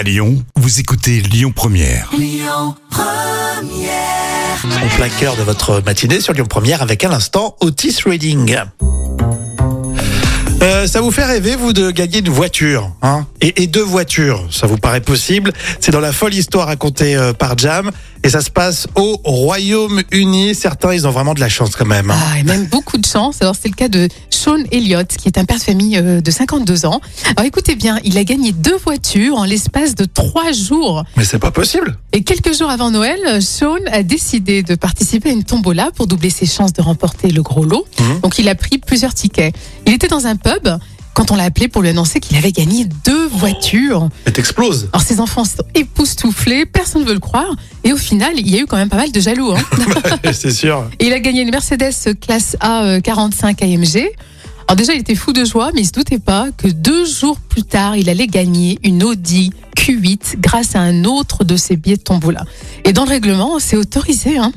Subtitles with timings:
[0.00, 2.10] À Lyon, vous écoutez Lyon Première.
[4.64, 8.56] En plein cœur de votre matinée sur Lyon Première avec à l'instant Otis Reading.
[10.62, 13.26] Euh, ça vous fait rêver, vous, de gagner une voiture hein?
[13.40, 15.52] Et, et deux voitures, ça vous paraît possible?
[15.80, 17.90] C'est dans la folle histoire racontée euh, par Jam
[18.22, 20.54] et ça se passe au Royaume-Uni.
[20.54, 22.10] Certains, ils ont vraiment de la chance quand même.
[22.10, 22.16] hein.
[22.34, 23.36] Ah, et même beaucoup de chance.
[23.40, 26.30] Alors, c'est le cas de Sean Elliott, qui est un père de famille euh, de
[26.30, 27.00] 52 ans.
[27.34, 31.04] Alors, écoutez bien, il a gagné deux voitures en l'espace de trois jours.
[31.16, 35.32] Mais c'est pas possible Et quelques jours avant Noël, Sean a décidé de participer à
[35.32, 37.86] une tombola pour doubler ses chances de remporter le gros lot.
[37.98, 38.20] Mhm.
[38.20, 39.54] Donc, il a pris plusieurs tickets.
[39.90, 40.68] Il était dans un pub
[41.14, 44.08] quand on l'a appelé pour lui annoncer qu'il avait gagné deux voitures.
[44.24, 47.56] Elle t'explose Alors, ses enfants sont époustouflés, personne ne veut le croire.
[47.82, 49.50] Et au final, il y a eu quand même pas mal de jaloux.
[49.50, 50.22] Hein.
[50.32, 50.88] C'est sûr.
[51.00, 54.12] Et il a gagné une Mercedes classe A euh, 45 AMG.
[54.68, 57.40] Alors déjà, il était fou de joie, mais il se doutait pas que deux jours
[57.40, 61.96] plus tard, il allait gagner une Audi Q8 grâce à un autre de ses billets
[61.96, 62.44] de tombola.
[62.84, 64.38] Et dans le règlement, c'est autorisé.
[64.38, 64.52] Hein.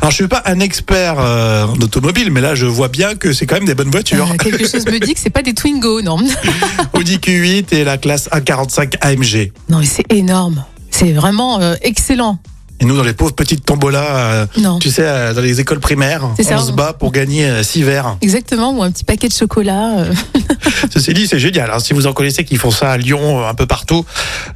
[0.00, 3.32] Alors, je suis pas un expert euh, en automobile, mais là, je vois bien que
[3.32, 4.30] c'est quand même des bonnes voitures.
[4.30, 6.18] Euh, quelque chose me dit que c'est pas des Twingo, non
[6.92, 9.52] Audi Q8 et la classe A45 AMG.
[9.68, 10.64] Non, mais c'est énorme.
[10.90, 12.38] C'est vraiment euh, excellent.
[12.84, 14.78] Et nous, dans les pauvres petites tombolas, euh, Non.
[14.78, 16.56] tu sais, euh, dans les écoles primaires, ça.
[16.58, 18.18] on se bat pour gagner euh, six verres.
[18.20, 20.00] Exactement, ou un petit paquet de chocolat.
[20.00, 20.12] euh.
[20.92, 21.70] Ceci dit, c'est génial.
[21.72, 21.78] hein.
[21.78, 24.04] Si vous en connaissez qui font ça à Lyon, euh, un peu partout,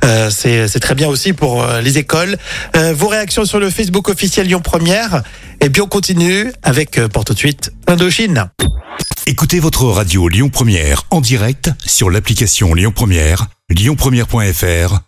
[0.05, 2.37] euh, c'est c'est très bien aussi pour euh, les écoles.
[2.77, 5.23] Euh, vos réactions sur le Facebook officiel Lyon Première.
[5.62, 8.51] Et puis on continue avec, euh, pour tout de suite, Indochine.
[9.27, 15.08] Écoutez votre radio Lyon Première en direct sur l'application Lyon Première, lyonpremière.fr